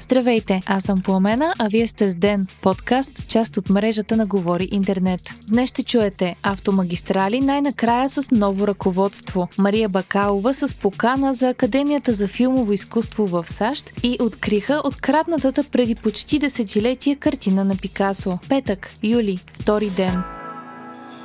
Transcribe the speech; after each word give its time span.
Здравейте, 0.00 0.60
аз 0.66 0.84
съм 0.84 1.00
Пламена, 1.02 1.54
а 1.58 1.68
вие 1.68 1.86
сте 1.86 2.08
с 2.08 2.14
Ден, 2.14 2.46
подкаст, 2.62 3.28
част 3.28 3.56
от 3.56 3.70
мрежата 3.70 4.16
на 4.16 4.26
Говори 4.26 4.68
Интернет. 4.72 5.20
Днес 5.48 5.70
ще 5.70 5.84
чуете 5.84 6.36
автомагистрали 6.42 7.40
най-накрая 7.40 8.10
с 8.10 8.30
ново 8.30 8.66
ръководство, 8.66 9.48
Мария 9.58 9.88
Бакалова 9.88 10.54
с 10.54 10.74
покана 10.74 11.34
за 11.34 11.48
Академията 11.48 12.12
за 12.12 12.28
филмово 12.28 12.72
изкуство 12.72 13.26
в 13.26 13.44
САЩ 13.48 13.92
и 14.02 14.18
откриха 14.20 14.82
откраднатата 14.84 15.64
преди 15.72 15.94
почти 15.94 16.38
десетилетие 16.38 17.16
картина 17.16 17.64
на 17.64 17.76
Пикасо. 17.76 18.38
Петък, 18.48 18.90
юли, 19.02 19.38
втори 19.60 19.90
ден. 19.90 20.37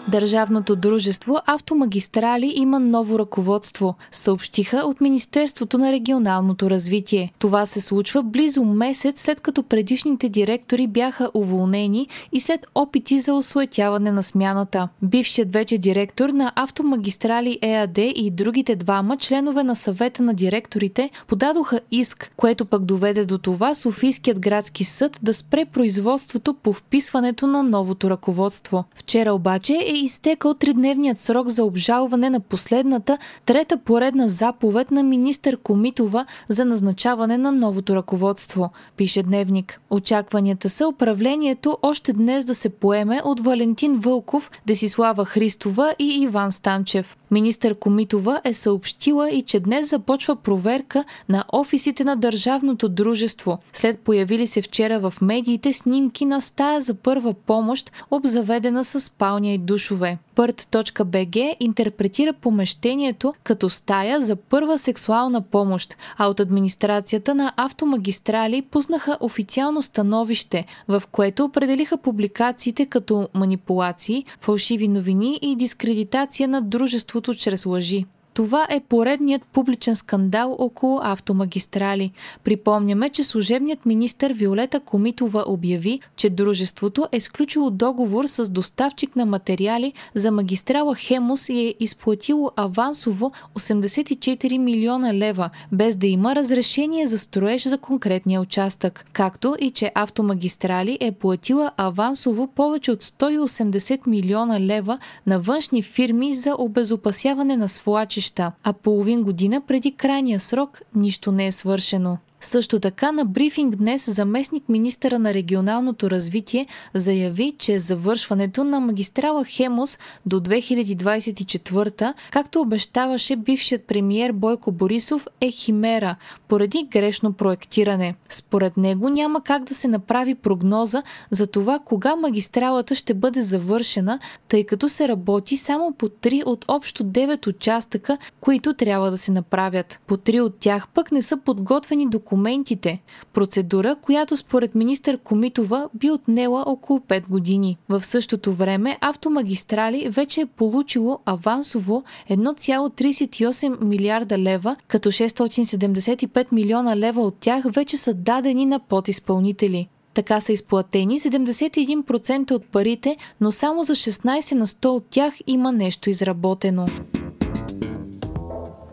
Държавното 0.08 0.76
дружество 0.76 1.38
Автомагистрали 1.46 2.54
има 2.56 2.80
ново 2.80 3.20
ръководство, 3.20 3.96
съобщиха 4.12 4.78
от 4.78 5.02
Министерството 5.02 5.78
на 5.78 5.92
регионалното 5.92 6.70
развитие. 6.70 7.34
Това 7.40 7.66
се 7.66 7.82
случва 7.82 8.24
близо 8.24 8.64
месец 8.64 9.22
след 9.22 9.42
като 9.42 9.64
предишните 9.64 10.30
директори 10.30 10.88
бяха 10.88 11.32
уволнени 11.34 12.08
и 12.32 12.40
след 12.40 12.68
опити 12.76 13.20
за 13.20 13.34
осуетяване 13.34 14.12
на 14.12 14.24
смяната. 14.24 14.90
Бившият 15.02 15.54
вече 15.54 15.78
директор 15.78 16.30
на 16.30 16.52
Автомагистрали 16.56 17.60
ЕАД 17.62 17.98
и 17.98 18.32
другите 18.32 18.76
двама 18.76 19.18
членове 19.18 19.64
на 19.64 19.76
съвета 19.76 20.24
на 20.24 20.34
директорите 20.34 21.10
подадоха 21.28 21.80
иск, 21.92 22.32
което 22.38 22.66
пък 22.66 22.86
доведе 22.86 23.26
до 23.26 23.38
това 23.38 23.76
Софийският 23.76 24.40
градски 24.40 24.84
съд 24.84 25.20
да 25.24 25.34
спре 25.34 25.66
производството 25.66 26.54
по 26.54 26.74
вписването 26.74 27.48
на 27.48 27.64
новото 27.64 28.10
ръководство. 28.10 28.84
Вчера 28.96 29.34
обаче 29.34 29.74
е 29.74 29.93
изтекал 29.96 30.54
тридневният 30.54 31.20
срок 31.20 31.48
за 31.48 31.64
обжалване 31.64 32.30
на 32.30 32.40
последната, 32.40 33.18
трета 33.46 33.78
поредна 33.78 34.28
заповед 34.28 34.92
на 34.92 35.04
министър 35.04 35.58
Комитова 35.58 36.26
за 36.50 36.66
назначаване 36.66 37.38
на 37.38 37.52
новото 37.52 37.96
ръководство, 37.96 38.72
пише 38.98 39.24
Дневник. 39.24 39.80
Очакванията 39.90 40.70
са 40.70 40.88
управлението 40.88 41.78
още 41.82 42.14
днес 42.14 42.46
да 42.46 42.56
се 42.56 42.70
поеме 42.70 43.22
от 43.26 43.40
Валентин 43.40 44.00
Вълков, 44.00 44.52
Десислава 44.66 45.26
Христова 45.26 45.96
и 46.00 46.22
Иван 46.22 46.52
Станчев. 46.52 47.18
Министър 47.32 47.76
Комитова 47.76 48.42
е 48.44 48.54
съобщила 48.54 49.30
и 49.30 49.42
че 49.42 49.60
днес 49.60 49.90
започва 49.90 50.36
проверка 50.36 51.04
на 51.30 51.46
офисите 51.54 52.04
на 52.04 52.16
Държавното 52.16 52.90
дружество, 52.90 53.60
след 53.74 54.00
появили 54.00 54.48
се 54.48 54.62
вчера 54.62 55.00
в 55.00 55.14
медиите 55.22 55.74
снимки 55.74 56.26
на 56.26 56.42
стая 56.42 56.82
за 56.82 56.94
първа 56.94 57.34
помощ, 57.34 57.92
обзаведена 58.12 58.84
с 58.84 59.02
спалня 59.02 59.52
и 59.52 59.58
душове. 59.84 60.18
Пърт.бг 60.36 61.56
интерпретира 61.60 62.34
помещението 62.34 63.34
като 63.44 63.70
стая 63.70 64.22
за 64.22 64.36
първа 64.36 64.78
сексуална 64.78 65.42
помощ, 65.42 65.98
а 66.18 66.28
от 66.28 66.40
администрацията 66.40 67.36
на 67.36 67.54
автомагистрали 67.58 68.62
пуснаха 68.62 69.18
официално 69.20 69.82
становище, 69.82 70.66
в 70.88 71.04
което 71.12 71.44
определиха 71.44 71.98
публикациите 71.98 72.86
като 72.86 73.30
манипулации, 73.34 74.26
фалшиви 74.40 74.88
новини 74.88 75.40
и 75.42 75.56
дискредитация 75.56 76.48
на 76.48 76.62
дружеството 76.62 77.34
чрез 77.34 77.66
лъжи. 77.66 78.06
Това 78.34 78.68
е 78.70 78.80
поредният 78.80 79.44
публичен 79.44 79.96
скандал 79.96 80.56
около 80.60 81.00
автомагистрали. 81.04 82.12
Припомняме, 82.44 83.10
че 83.10 83.24
служебният 83.24 83.86
министр 83.86 84.34
Виолета 84.34 84.80
Комитова 84.80 85.44
обяви, 85.48 86.00
че 86.16 86.30
дружеството 86.30 87.08
е 87.12 87.20
сключило 87.20 87.70
договор 87.70 88.26
с 88.26 88.50
доставчик 88.50 89.16
на 89.16 89.26
материали 89.26 89.94
за 90.16 90.32
магистрала 90.32 90.96
Хемус 90.96 91.50
и 91.50 91.60
е 91.60 91.76
изплатило 91.80 92.52
авансово 92.56 93.32
84 93.56 94.58
милиона 94.58 95.14
лева, 95.14 95.50
без 95.72 95.96
да 95.96 96.08
има 96.08 96.36
разрешение 96.36 97.08
за 97.08 97.20
строеж 97.20 97.68
за 97.68 97.78
конкретния 97.78 98.42
участък, 98.42 99.06
както 99.14 99.56
и 99.60 99.72
че 99.72 99.92
автомагистрали 99.96 100.98
е 101.02 101.12
платила 101.12 101.72
авансово 101.78 102.48
повече 102.48 102.92
от 102.92 103.04
180 103.04 104.08
милиона 104.08 104.60
лева 104.60 105.00
на 105.28 105.40
външни 105.40 105.82
фирми 105.82 106.34
за 106.34 106.56
обезопасяване 106.58 107.58
на 107.58 107.68
свлачища 107.68 108.23
пътища, 108.24 108.52
а 108.64 108.74
половин 108.74 109.24
година 109.24 109.62
преди 109.68 109.92
крайния 109.92 110.40
срок 110.40 110.82
нищо 110.96 111.32
не 111.32 111.48
е 111.48 111.52
свършено. 111.52 112.18
Също 112.44 112.80
така 112.80 113.12
на 113.12 113.26
брифинг 113.26 113.76
днес 113.76 114.10
заместник 114.10 114.70
министъра 114.70 115.20
на 115.20 115.34
регионалното 115.34 116.10
развитие 116.10 116.68
заяви, 116.94 117.56
че 117.60 117.80
завършването 117.80 118.64
на 118.64 118.80
магистрала 118.80 119.46
Хемус 119.46 120.00
до 120.26 120.40
2024, 120.40 122.14
както 122.32 122.62
обещаваше 122.62 123.36
бившият 123.36 123.84
премиер 123.84 124.32
Бойко 124.32 124.72
Борисов, 124.72 125.28
е 125.42 125.52
химера 125.52 126.16
поради 126.48 126.88
грешно 126.92 127.34
проектиране. 127.34 128.16
Според 128.30 128.78
него 128.78 129.10
няма 129.10 129.42
как 129.42 129.64
да 129.64 129.76
се 129.76 129.88
направи 129.88 130.36
прогноза 130.36 131.04
за 131.32 131.48
това 131.48 131.80
кога 131.80 132.16
магистралата 132.16 132.96
ще 132.96 133.14
бъде 133.14 133.42
завършена, 133.42 134.20
тъй 134.48 134.64
като 134.64 134.90
се 134.90 135.08
работи 135.08 135.58
само 135.58 135.94
по 135.94 136.10
3 136.10 136.46
от 136.46 136.66
общо 136.68 137.04
9 137.04 137.48
участъка, 137.48 138.18
които 138.42 138.74
трябва 138.74 139.12
да 139.12 139.18
се 139.18 139.32
направят. 139.32 140.00
По 140.08 140.18
3 140.18 140.42
от 140.42 140.60
тях 140.60 140.88
пък 140.88 141.12
не 141.12 141.22
са 141.22 141.38
подготвени 141.38 142.10
документи 142.10 142.33
документите. 142.34 143.02
Процедура, 143.34 143.96
която 144.02 144.38
според 144.38 144.76
министър 144.76 145.18
Комитова 145.18 145.90
би 145.94 146.12
отнела 146.12 146.64
около 146.68 147.00
5 147.00 147.28
години. 147.30 147.78
В 147.90 148.06
същото 148.06 148.54
време 148.54 148.98
Автомагистрали 149.02 150.10
вече 150.10 150.42
е 150.42 150.46
получило 150.46 151.20
авансово 151.26 152.04
1,38 152.30 153.84
милиарда 153.84 154.38
лева, 154.38 154.76
като 154.88 155.12
675 155.12 156.52
милиона 156.52 156.98
лева 156.98 157.22
от 157.22 157.36
тях 157.40 157.64
вече 157.66 157.98
са 157.98 158.14
дадени 158.14 158.66
на 158.66 158.80
подизпълнители. 158.80 159.88
Така 160.14 160.42
са 160.42 160.52
изплатени 160.52 161.20
71% 161.20 162.52
от 162.52 162.66
парите, 162.66 163.18
но 163.42 163.52
само 163.52 163.84
за 163.84 163.96
16 163.96 164.56
на 164.56 164.68
100 164.68 164.86
от 164.86 165.06
тях 165.10 165.34
има 165.48 165.72
нещо 165.72 166.10
изработено. 166.10 166.86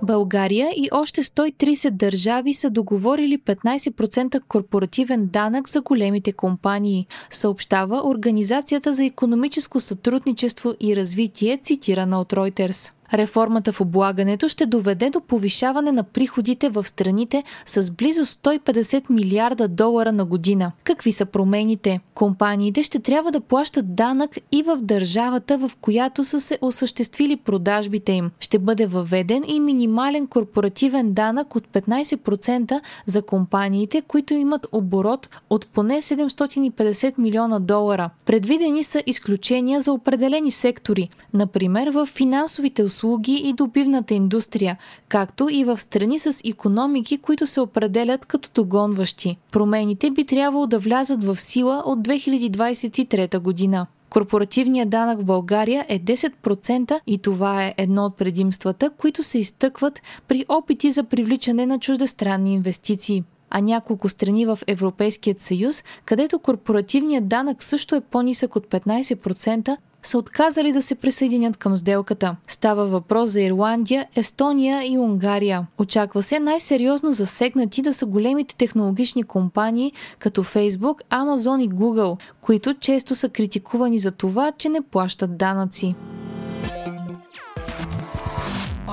България 0.02 0.70
и 0.76 0.88
още 0.92 1.22
130 1.22 1.90
държави 1.90 2.54
са 2.54 2.70
договорили 2.70 3.38
15% 3.38 4.40
корпоративен 4.48 5.26
данък 5.26 5.68
за 5.68 5.80
големите 5.80 6.32
компании, 6.32 7.06
съобщава 7.30 8.08
Организацията 8.08 8.92
за 8.92 9.04
економическо 9.04 9.80
сътрудничество 9.80 10.74
и 10.80 10.96
развитие, 10.96 11.58
цитирана 11.62 12.20
от 12.20 12.32
Reuters. 12.32 12.92
Реформата 13.14 13.72
в 13.72 13.80
облагането 13.80 14.48
ще 14.48 14.66
доведе 14.66 15.10
до 15.10 15.20
повишаване 15.20 15.92
на 15.92 16.02
приходите 16.02 16.68
в 16.68 16.88
страните 16.88 17.44
с 17.66 17.90
близо 17.90 18.24
150 18.24 19.10
милиарда 19.10 19.68
долара 19.68 20.12
на 20.12 20.24
година. 20.24 20.72
Какви 20.84 21.12
са 21.12 21.26
промените? 21.26 22.00
Компаниите 22.14 22.82
ще 22.82 22.98
трябва 22.98 23.32
да 23.32 23.40
плащат 23.40 23.94
данък 23.94 24.30
и 24.52 24.62
в 24.62 24.78
държавата, 24.80 25.58
в 25.58 25.70
която 25.80 26.24
са 26.24 26.40
се 26.40 26.58
осъществили 26.60 27.36
продажбите 27.36 28.12
им. 28.12 28.30
Ще 28.40 28.58
бъде 28.58 28.86
въведен 28.86 29.44
и 29.46 29.60
минимален 29.60 30.26
корпоративен 30.26 31.12
данък 31.12 31.56
от 31.56 31.68
15% 31.68 32.80
за 33.06 33.22
компаниите, 33.22 34.02
които 34.02 34.34
имат 34.34 34.66
оборот 34.72 35.28
от 35.50 35.66
поне 35.66 36.02
750 36.02 37.18
милиона 37.18 37.58
долара. 37.58 38.10
Предвидени 38.26 38.84
са 38.84 39.02
изключения 39.06 39.80
за 39.80 39.92
определени 39.92 40.50
сектори, 40.50 41.08
например 41.34 41.90
в 41.90 42.06
финансовите 42.06 42.82
услуги 42.82 42.99
услуги 43.00 43.40
и 43.44 43.52
добивната 43.52 44.14
индустрия, 44.14 44.76
както 45.08 45.48
и 45.50 45.64
в 45.64 45.78
страни 45.78 46.18
с 46.18 46.40
економики, 46.44 47.18
които 47.18 47.46
се 47.46 47.60
определят 47.60 48.26
като 48.26 48.50
догонващи. 48.54 49.36
Промените 49.50 50.10
би 50.10 50.24
трябвало 50.24 50.66
да 50.66 50.78
влязат 50.78 51.24
в 51.24 51.36
сила 51.36 51.82
от 51.86 51.98
2023 51.98 53.38
година. 53.38 53.86
Корпоративният 54.10 54.90
данък 54.90 55.20
в 55.20 55.24
България 55.24 55.86
е 55.88 56.00
10% 56.00 57.00
и 57.06 57.18
това 57.18 57.64
е 57.64 57.74
едно 57.76 58.04
от 58.04 58.16
предимствата, 58.16 58.90
които 58.90 59.22
се 59.22 59.38
изтъкват 59.38 60.02
при 60.28 60.44
опити 60.48 60.90
за 60.90 61.04
привличане 61.04 61.66
на 61.66 61.78
чуждестранни 61.78 62.54
инвестиции 62.54 63.24
а 63.50 63.60
няколко 63.60 64.08
страни 64.08 64.46
в 64.46 64.58
Европейският 64.66 65.42
съюз, 65.42 65.84
където 66.04 66.38
корпоративният 66.38 67.28
данък 67.28 67.62
също 67.62 67.94
е 67.94 68.00
по-нисък 68.00 68.56
от 68.56 68.66
15%, 68.66 69.76
са 70.02 70.18
отказали 70.18 70.72
да 70.72 70.82
се 70.82 70.94
присъединят 70.94 71.56
към 71.56 71.76
сделката. 71.76 72.36
Става 72.46 72.86
въпрос 72.86 73.30
за 73.30 73.42
Ирландия, 73.42 74.06
Естония 74.16 74.92
и 74.92 74.98
Унгария. 74.98 75.66
Очаква 75.78 76.22
се 76.22 76.40
най-сериозно 76.40 77.12
засегнати 77.12 77.82
да 77.82 77.94
са 77.94 78.06
големите 78.06 78.56
технологични 78.56 79.22
компании 79.22 79.92
като 80.18 80.44
Facebook, 80.44 81.00
Amazon 81.10 81.64
и 81.64 81.70
Google, 81.70 82.20
които 82.40 82.74
често 82.74 83.14
са 83.14 83.28
критикувани 83.28 83.98
за 83.98 84.10
това, 84.10 84.52
че 84.52 84.68
не 84.68 84.80
плащат 84.82 85.36
данъци. 85.36 85.94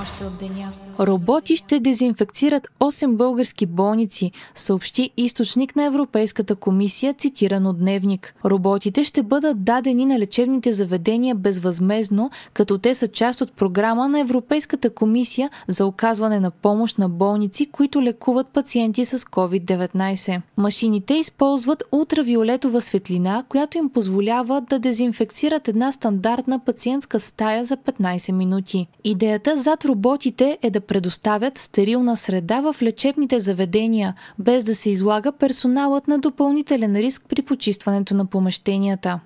Още 0.07 0.25
от 0.25 0.37
деня. 0.37 0.71
Роботи 0.99 1.55
ще 1.55 1.79
дезинфекцират 1.79 2.67
8 2.79 3.15
български 3.15 3.65
болници, 3.65 4.31
съобщи 4.55 5.09
източник 5.17 5.75
на 5.75 5.85
Европейската 5.85 6.55
комисия, 6.55 7.13
цитиран 7.13 7.67
от 7.67 7.79
Дневник. 7.79 8.35
Роботите 8.45 9.03
ще 9.03 9.23
бъдат 9.23 9.63
дадени 9.63 10.05
на 10.05 10.19
лечебните 10.19 10.71
заведения 10.71 11.35
безвъзмезно, 11.35 12.29
като 12.53 12.77
те 12.77 12.95
са 12.95 13.07
част 13.07 13.41
от 13.41 13.53
програма 13.53 14.09
на 14.09 14.19
Европейската 14.19 14.89
комисия 14.89 15.49
за 15.67 15.85
оказване 15.85 16.39
на 16.39 16.51
помощ 16.51 16.97
на 16.97 17.09
болници, 17.09 17.65
които 17.71 18.01
лекуват 18.01 18.47
пациенти 18.47 19.05
с 19.05 19.19
COVID-19. 19.19 20.41
Машините 20.57 21.13
използват 21.13 21.83
ултравиолетова 21.91 22.81
светлина, 22.81 23.43
която 23.49 23.77
им 23.77 23.89
позволява 23.89 24.61
да 24.61 24.79
дезинфекцират 24.79 25.67
една 25.67 25.91
стандартна 25.91 26.59
пациентска 26.59 27.19
стая 27.19 27.65
за 27.65 27.77
15 27.77 28.31
минути. 28.31 28.87
Идеята 29.03 29.57
зад 29.57 29.85
роботите 29.85 29.96
е 30.61 30.69
да 30.69 30.81
предоставят 30.81 31.57
стерилна 31.57 32.17
среда 32.17 32.61
в 32.61 32.75
лечебните 32.81 33.39
заведения, 33.39 34.13
без 34.39 34.63
да 34.63 34.75
се 34.75 34.89
излага 34.89 35.31
персоналът 35.31 36.07
на 36.07 36.19
допълнителен 36.19 36.95
риск 36.95 37.25
при 37.29 37.41
почистването 37.41 38.15
на 38.15 38.25
помещенията. 38.25 39.19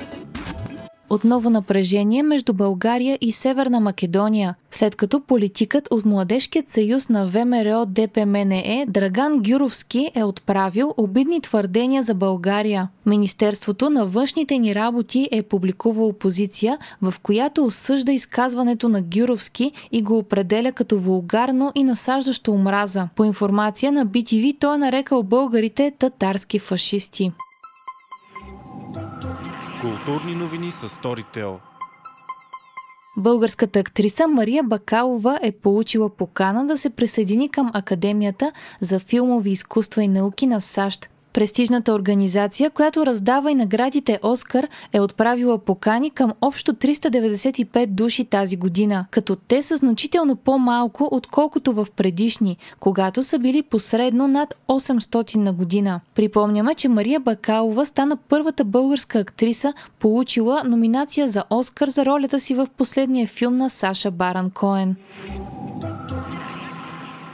Отново 1.11 1.49
напрежение 1.49 2.23
между 2.23 2.53
България 2.53 3.17
и 3.21 3.31
Северна 3.31 3.79
Македония, 3.79 4.55
след 4.71 4.95
като 4.95 5.21
политикът 5.21 5.87
от 5.91 6.05
Младежкият 6.05 6.69
съюз 6.69 7.09
на 7.09 7.27
ВМРО 7.27 7.85
ДПМНЕ 7.85 8.85
Драган 8.87 9.41
Гюровски 9.41 10.11
е 10.15 10.23
отправил 10.23 10.93
обидни 10.97 11.41
твърдения 11.41 12.03
за 12.03 12.13
България. 12.13 12.89
Министерството 13.05 13.89
на 13.89 14.05
външните 14.05 14.57
ни 14.57 14.75
работи 14.75 15.29
е 15.31 15.43
публикувало 15.43 16.13
позиция, 16.13 16.77
в 17.01 17.13
която 17.23 17.65
осъжда 17.65 18.11
изказването 18.11 18.89
на 18.89 19.01
Гюровски 19.01 19.71
и 19.91 20.01
го 20.01 20.17
определя 20.17 20.71
като 20.71 20.99
вулгарно 20.99 21.71
и 21.75 21.83
насаждащо 21.83 22.51
омраза. 22.51 23.07
По 23.15 23.25
информация 23.25 23.91
на 23.91 24.07
BTV 24.07 24.59
той 24.59 24.75
е 24.75 24.77
нарекал 24.77 25.23
българите 25.23 25.91
татарски 25.99 26.59
фашисти. 26.59 27.31
Културни 29.81 30.35
новини 30.35 30.71
с 30.71 30.89
Storytel. 30.89 31.57
Българската 33.17 33.79
актриса 33.79 34.27
Мария 34.27 34.63
Бакалова 34.63 35.39
е 35.41 35.51
получила 35.51 36.09
покана 36.09 36.67
да 36.67 36.77
се 36.77 36.89
присъедини 36.89 37.49
към 37.49 37.71
Академията 37.73 38.51
за 38.79 38.99
филмови 38.99 39.51
изкуства 39.51 40.03
и 40.03 40.07
науки 40.07 40.47
на 40.47 40.61
САЩ. 40.61 41.09
Престижната 41.33 41.93
организация, 41.93 42.69
която 42.69 43.05
раздава 43.05 43.51
и 43.51 43.55
наградите 43.55 44.19
Оскар, 44.23 44.67
е 44.93 44.99
отправила 44.99 45.57
покани 45.57 46.09
към 46.09 46.33
общо 46.41 46.73
395 46.73 47.85
души 47.85 48.25
тази 48.25 48.57
година, 48.57 49.05
като 49.11 49.35
те 49.35 49.61
са 49.61 49.77
значително 49.77 50.35
по-малко, 50.35 51.09
отколкото 51.11 51.73
в 51.73 51.87
предишни, 51.95 52.57
когато 52.79 53.23
са 53.23 53.39
били 53.39 53.61
посредно 53.61 54.27
над 54.27 54.55
800 54.67 55.35
на 55.35 55.53
година. 55.53 55.99
Припомняме, 56.15 56.75
че 56.75 56.89
Мария 56.89 57.19
Бакалова 57.19 57.85
стана 57.85 58.17
първата 58.17 58.63
българска 58.63 59.19
актриса, 59.19 59.73
получила 59.99 60.63
номинация 60.65 61.27
за 61.27 61.43
Оскар 61.49 61.87
за 61.87 62.05
ролята 62.05 62.39
си 62.39 62.55
в 62.55 62.67
последния 62.77 63.27
филм 63.27 63.57
на 63.57 63.69
Саша 63.69 64.11
Баран 64.11 64.49
Коен. 64.49 64.95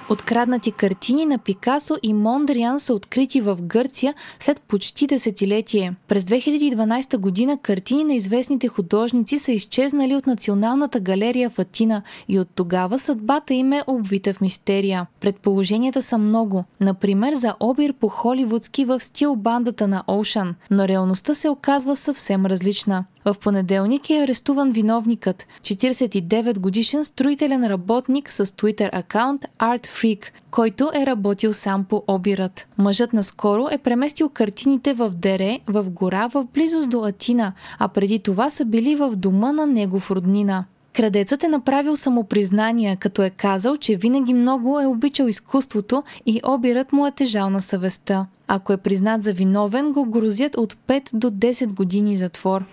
Откраднати 0.09 0.71
картини 0.71 1.25
на 1.25 1.37
Пикасо 1.37 1.95
и 2.03 2.13
Мондриан 2.13 2.79
са 2.79 2.93
открити 2.93 3.41
в 3.41 3.57
Гърция 3.61 4.13
след 4.39 4.61
почти 4.61 5.07
десетилетие. 5.07 5.95
През 6.07 6.23
2012 6.23 7.17
година 7.17 7.57
картини 7.57 8.03
на 8.03 8.13
известните 8.13 8.67
художници 8.67 9.39
са 9.39 9.51
изчезнали 9.51 10.15
от 10.15 10.27
Националната 10.27 10.99
галерия 10.99 11.49
в 11.49 11.59
Атина 11.59 12.01
и 12.27 12.39
от 12.39 12.47
тогава 12.55 12.99
съдбата 12.99 13.53
им 13.53 13.73
е 13.73 13.83
обвита 13.87 14.33
в 14.33 14.41
мистерия. 14.41 15.07
Предположенията 15.19 16.01
са 16.01 16.17
много. 16.17 16.63
Например, 16.79 17.33
за 17.33 17.55
обир 17.59 17.93
по 17.93 18.07
холивудски 18.07 18.85
в 18.85 18.99
стил 18.99 19.35
бандата 19.35 19.87
на 19.87 20.03
Оушан, 20.07 20.55
но 20.71 20.87
реалността 20.87 21.33
се 21.33 21.49
оказва 21.49 21.95
съвсем 21.95 22.45
различна. 22.45 23.05
В 23.27 23.35
понеделник 23.39 24.09
е 24.09 24.23
арестуван 24.23 24.71
виновникът, 24.71 25.47
49 25.61 26.59
годишен 26.59 27.03
строителен 27.03 27.67
работник 27.67 28.31
с 28.31 28.45
Twitter 28.45 28.89
акаунт 28.93 29.45
Art 29.59 29.87
Freak, 29.87 30.25
който 30.51 30.91
е 30.95 31.05
работил 31.05 31.53
сам 31.53 31.85
по 31.85 32.03
обирът. 32.07 32.67
Мъжът 32.77 33.13
наскоро 33.13 33.67
е 33.71 33.77
преместил 33.77 34.29
картините 34.29 34.93
в 34.93 35.09
дере, 35.09 35.59
в 35.67 35.89
гора, 35.89 36.27
в 36.27 36.47
близост 36.53 36.89
до 36.89 37.03
Атина, 37.03 37.53
а 37.79 37.87
преди 37.87 38.19
това 38.19 38.49
са 38.49 38.65
били 38.65 38.95
в 38.95 39.15
дома 39.15 39.51
на 39.51 39.65
негов 39.65 40.11
роднина. 40.11 40.65
Крадецът 40.93 41.43
е 41.43 41.47
направил 41.47 41.95
самопризнание, 41.95 42.95
като 42.95 43.23
е 43.23 43.29
казал, 43.29 43.77
че 43.77 43.95
винаги 43.95 44.33
много 44.33 44.79
е 44.79 44.85
обичал 44.85 45.25
изкуството 45.25 46.03
и 46.25 46.41
обирът 46.45 46.93
му 46.93 47.07
е 47.07 47.11
тежал 47.11 47.49
на 47.49 47.61
съвестта. 47.61 48.25
Ако 48.47 48.73
е 48.73 48.77
признат 48.77 49.23
за 49.23 49.33
виновен, 49.33 49.91
го 49.91 50.05
грозят 50.05 50.57
от 50.57 50.73
5 50.73 51.09
до 51.13 51.31
10 51.31 51.67
години 51.67 52.15
затвор. 52.15 52.65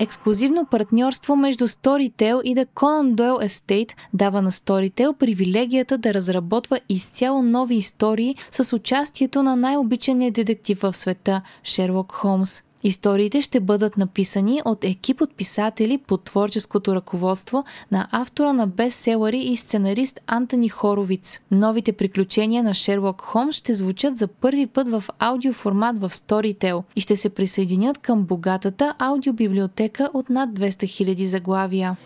Ексклюзивно 0.00 0.66
партньорство 0.66 1.36
между 1.36 1.68
Storytel 1.68 2.42
и 2.42 2.54
The 2.54 2.66
Conan 2.74 3.14
Doyle 3.14 3.46
Estate 3.46 3.92
дава 4.12 4.42
на 4.42 4.50
Storytel 4.50 5.16
привилегията 5.16 5.98
да 5.98 6.14
разработва 6.14 6.80
изцяло 6.88 7.42
нови 7.42 7.74
истории 7.74 8.36
с 8.50 8.76
участието 8.76 9.42
на 9.42 9.56
най-обичания 9.56 10.32
детектив 10.32 10.78
в 10.82 10.92
света– 10.92 11.42
Шерлок 11.64 12.12
Холмс. 12.12 12.62
Историите 12.88 13.40
ще 13.40 13.60
бъдат 13.60 13.96
написани 13.96 14.62
от 14.64 14.84
екип 14.84 15.20
от 15.20 15.34
писатели 15.34 15.98
под 15.98 16.24
творческото 16.24 16.94
ръководство 16.94 17.64
на 17.92 18.08
автора 18.10 18.52
на 18.52 18.66
бестселъри 18.66 19.38
и 19.38 19.56
сценарист 19.56 20.20
Антони 20.26 20.68
Хоровиц. 20.68 21.40
Новите 21.50 21.92
приключения 21.92 22.62
на 22.62 22.74
Шерлок 22.74 23.20
Холмс 23.20 23.56
ще 23.56 23.74
звучат 23.74 24.18
за 24.18 24.28
първи 24.28 24.66
път 24.66 24.88
в 24.88 25.04
аудиоформат 25.18 26.00
в 26.00 26.10
Storytel 26.10 26.82
и 26.96 27.00
ще 27.00 27.16
се 27.16 27.28
присъединят 27.28 27.98
към 27.98 28.22
богатата 28.22 28.94
аудиобиблиотека 28.98 30.10
от 30.14 30.30
над 30.30 30.50
200 30.50 30.68
000 30.70 31.24
заглавия. 31.24 31.96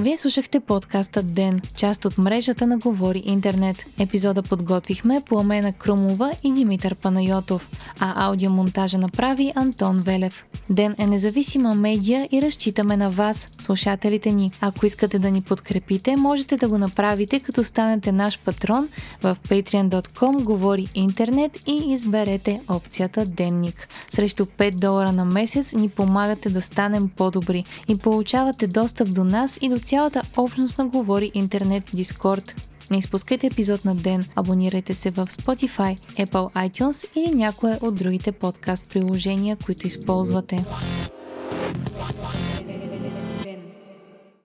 Вие 0.00 0.16
слушахте 0.16 0.60
подкаста 0.60 1.22
Ден, 1.22 1.60
част 1.76 2.04
от 2.04 2.18
мрежата 2.18 2.66
на 2.66 2.78
Говори 2.78 3.22
Интернет. 3.24 3.84
Епизода 3.98 4.42
подготвихме 4.42 5.22
Пламена 5.28 5.72
Крумова 5.72 6.32
и 6.44 6.52
Димитър 6.52 6.94
Панайотов, 6.94 7.70
а 7.98 8.26
аудиомонтажа 8.26 8.98
направи 8.98 9.52
Антон 9.54 9.96
Велев. 9.96 10.44
Ден 10.70 10.94
е 10.98 11.06
независима 11.06 11.74
медия 11.74 12.28
и 12.32 12.42
разчитаме 12.42 12.96
на 12.96 13.10
вас, 13.10 13.48
слушателите 13.60 14.32
ни. 14.32 14.52
Ако 14.60 14.86
искате 14.86 15.18
да 15.18 15.30
ни 15.30 15.42
подкрепите, 15.42 16.16
можете 16.16 16.56
да 16.56 16.68
го 16.68 16.78
направите 16.78 17.40
като 17.40 17.64
станете 17.64 18.12
наш 18.12 18.38
патрон 18.38 18.88
в 19.22 19.36
patreon.com 19.48 20.42
Говори 20.42 20.86
Интернет 20.94 21.58
и 21.66 21.92
изберете 21.92 22.60
опцията 22.68 23.26
Денник. 23.26 23.88
Срещу 24.10 24.44
5 24.44 24.74
долара 24.74 25.12
на 25.12 25.24
месец 25.24 25.72
ни 25.72 25.88
помагате 25.88 26.50
да 26.50 26.60
станем 26.60 27.10
по-добри 27.16 27.64
и 27.88 27.98
получавате 27.98 28.66
достъп 28.66 29.14
до 29.14 29.24
нас 29.24 29.58
и 29.62 29.68
до 29.68 29.78
цялата 29.90 30.22
общност 30.36 30.78
на 30.78 30.86
Говори 30.86 31.30
Интернет 31.34 31.90
Дискорд. 31.94 32.70
Не 32.90 32.98
изпускайте 32.98 33.46
епизод 33.46 33.84
на 33.84 33.94
ден, 33.94 34.24
абонирайте 34.36 34.94
се 34.94 35.10
в 35.10 35.26
Spotify, 35.26 35.98
Apple 36.26 36.70
iTunes 36.70 37.18
или 37.18 37.34
някое 37.34 37.78
от 37.82 37.94
другите 37.94 38.32
подкаст 38.32 38.88
приложения, 38.88 39.56
които 39.64 39.86
използвате. 39.86 40.64